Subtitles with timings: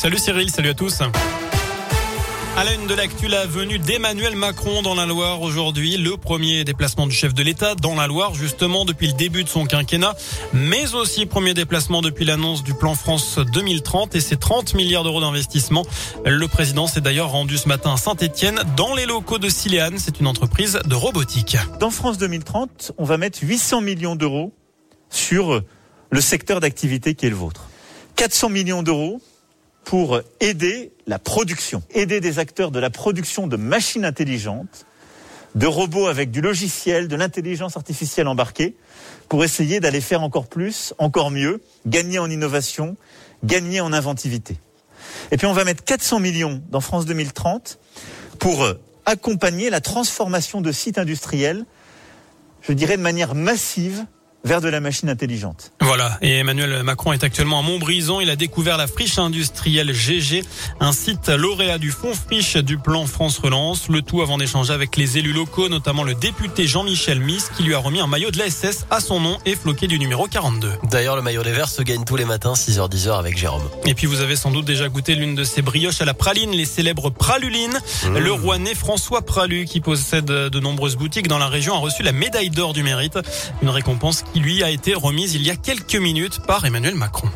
[0.00, 1.02] Salut Cyril, salut à tous.
[2.56, 5.98] À la une de l'actu, la venue d'Emmanuel Macron dans la Loire aujourd'hui.
[5.98, 9.48] Le premier déplacement du chef de l'État dans la Loire, justement, depuis le début de
[9.50, 10.14] son quinquennat.
[10.54, 15.20] Mais aussi premier déplacement depuis l'annonce du plan France 2030 et ses 30 milliards d'euros
[15.20, 15.84] d'investissement.
[16.24, 19.98] Le président s'est d'ailleurs rendu ce matin à Saint-Etienne dans les locaux de Sileane.
[19.98, 21.58] C'est une entreprise de robotique.
[21.78, 24.54] Dans France 2030, on va mettre 800 millions d'euros
[25.10, 25.60] sur
[26.08, 27.68] le secteur d'activité qui est le vôtre.
[28.16, 29.20] 400 millions d'euros
[29.84, 34.86] pour aider la production, aider des acteurs de la production de machines intelligentes,
[35.54, 38.76] de robots avec du logiciel, de l'intelligence artificielle embarquée,
[39.28, 42.96] pour essayer d'aller faire encore plus, encore mieux, gagner en innovation,
[43.44, 44.58] gagner en inventivité.
[45.32, 47.78] Et puis on va mettre 400 millions dans France 2030
[48.38, 48.66] pour
[49.06, 51.64] accompagner la transformation de sites industriels,
[52.62, 54.04] je dirais de manière massive,
[54.44, 55.72] vers de la machine intelligente.
[55.80, 58.20] Voilà, et Emmanuel Macron est actuellement à Montbrison.
[58.20, 60.44] Il a découvert la friche industrielle GG,
[60.80, 63.88] un site lauréat du fonds friche du plan France Relance.
[63.88, 67.74] Le tout avant d'échanger avec les élus locaux, notamment le député Jean-Michel Miss, qui lui
[67.74, 70.72] a remis un maillot de la SS à son nom et floqué du numéro 42.
[70.90, 73.68] D'ailleurs, le maillot des Verts se gagne tous les matins, 6h-10h avec Jérôme.
[73.86, 76.52] Et puis vous avez sans doute déjà goûté l'une de ces brioches à la praline,
[76.52, 77.78] les célèbres pralulines.
[78.04, 78.18] Mmh.
[78.18, 82.12] Le Rouennais François Pralu, qui possède de nombreuses boutiques dans la région, a reçu la
[82.12, 83.18] médaille d'or du mérite,
[83.62, 87.28] une récompense qui lui a été remise il y a quelques minutes par Emmanuel Macron.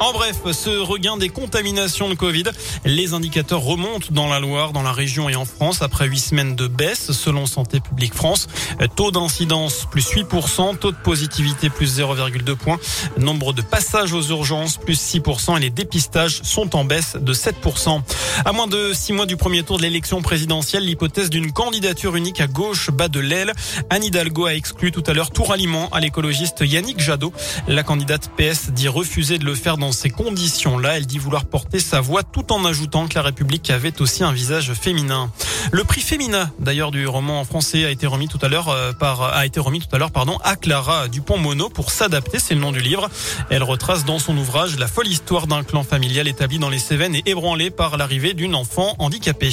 [0.00, 2.44] En bref, ce regain des contaminations de Covid,
[2.84, 6.56] les indicateurs remontent dans la Loire, dans la région et en France après huit semaines
[6.56, 8.48] de baisse selon Santé publique France.
[8.96, 12.78] Taux d'incidence plus 8%, taux de positivité plus 0,2 points,
[13.18, 18.02] nombre de passages aux urgences plus 6% et les dépistages sont en baisse de 7%.
[18.44, 22.40] À moins de six mois du premier tour de l'élection présidentielle, l'hypothèse d'une candidature unique
[22.40, 23.52] à gauche bat de l'aile.
[23.90, 27.32] Anne Hidalgo a exclu tout à l'heure Tour Aliment à l'écologiste Yannick Jadot.
[27.68, 30.96] La candidate PS dit refuser de le faire dans ces conditions-là.
[30.96, 34.32] Elle dit vouloir porter sa voix tout en ajoutant que la République avait aussi un
[34.32, 35.30] visage féminin.
[35.72, 38.92] Le prix féminin, d'ailleurs, du roman en français a été remis tout à l'heure euh,
[38.92, 42.38] par, a été remis tout à l'heure, pardon, à Clara Dupont-Mono pour s'adapter.
[42.38, 43.08] C'est le nom du livre.
[43.50, 47.14] Elle retrace dans son ouvrage la folle histoire d'un clan familial établi dans les Cévennes
[47.14, 49.52] et ébranlé par l'arrivée d'une enfant handicapée.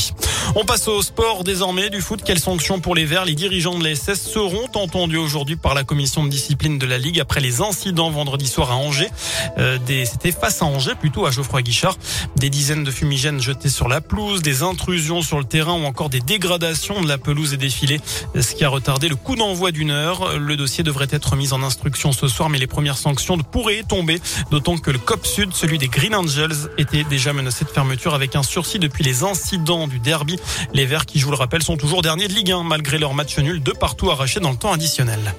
[0.53, 2.21] On passe au sport désormais du foot.
[2.25, 3.23] Quelles sanctions pour les Verts?
[3.23, 6.97] Les dirigeants de la SS seront entendus aujourd'hui par la commission de discipline de la
[6.97, 9.09] Ligue après les incidents vendredi soir à Angers.
[9.57, 11.97] Euh, C'était face à Angers, plutôt à Geoffroy Guichard.
[12.35, 16.09] Des dizaines de fumigènes jetés sur la pelouse, des intrusions sur le terrain ou encore
[16.09, 18.01] des dégradations de la pelouse et des filets,
[18.37, 20.37] ce qui a retardé le coup d'envoi d'une heure.
[20.37, 24.19] Le dossier devrait être mis en instruction ce soir, mais les premières sanctions pourraient tomber,
[24.51, 28.35] d'autant que le COP Sud, celui des Green Angels, était déjà menacé de fermeture avec
[28.35, 30.37] un sursis depuis les incidents du derby.
[30.73, 33.13] Les Verts, qui, je vous le rappelle, sont toujours derniers de Ligue 1 malgré leur
[33.13, 35.33] match nul de partout arraché dans le temps additionnel.